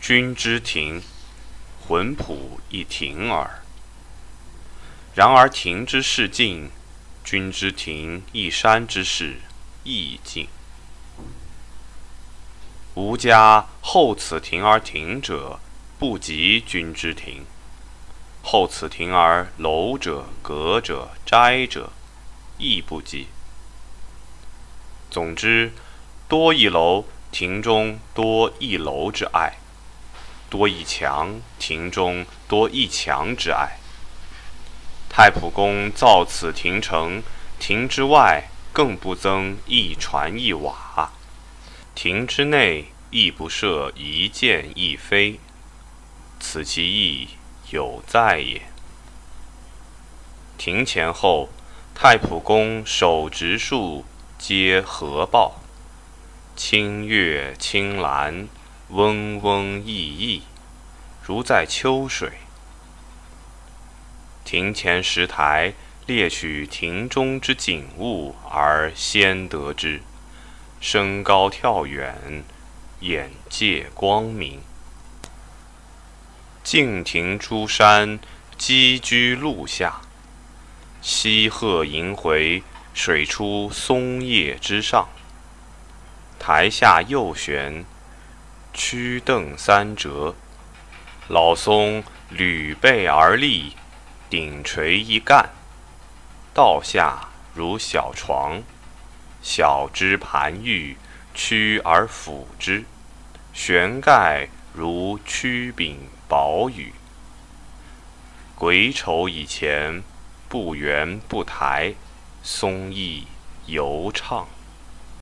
[0.00, 1.02] 君之庭，
[1.86, 3.62] 魂甫一庭耳。
[5.14, 6.70] 然而庭之事静，
[7.22, 9.42] 君之庭一山之势
[9.84, 10.48] 亦近。
[12.94, 15.60] 吾家后此庭而亭者，
[15.98, 17.42] 不及君之庭；
[18.42, 21.92] 后此庭而楼者、阁者、斋者，
[22.56, 23.26] 亦不及。
[25.10, 25.72] 总之，
[26.26, 29.59] 多一楼，庭中多一楼之爱；
[30.50, 33.78] 多一墙，庭中多一墙之爱。
[35.08, 37.22] 太仆公造此庭城，
[37.58, 41.12] 庭之外更不增一船一瓦。
[41.94, 45.38] 庭之内亦不设一箭一飞，
[46.38, 47.28] 此其意
[47.70, 48.62] 有在也。
[50.56, 51.48] 庭前后，
[51.94, 54.04] 太仆公手植树，
[54.38, 55.60] 皆合抱，
[56.54, 58.48] 清月青兰，
[58.92, 60.42] 嗡嗡熠熠，
[61.22, 62.32] 如在秋水。
[64.44, 65.74] 庭前石台，
[66.06, 70.02] 列取庭中之景物而先得之。
[70.80, 72.42] 升高跳远，
[73.00, 74.60] 眼界光明。
[76.64, 78.18] 径庭出山，
[78.58, 80.00] 栖居路下。
[81.00, 85.08] 溪壑萦回，水出松叶之上。
[86.40, 87.84] 台下右悬，
[88.72, 90.34] 曲凳三折。
[91.28, 93.76] 老松屡背而立，
[94.28, 95.50] 顶垂一干，
[96.52, 98.62] 道下如小床。
[99.42, 100.96] 小之盘玉，
[101.32, 102.84] 屈而俯之，
[103.52, 106.92] 悬盖如曲柄宝羽。
[108.56, 110.02] 癸丑以前，
[110.48, 111.94] 不圆不抬，
[112.42, 113.26] 松意
[113.66, 114.46] 犹畅。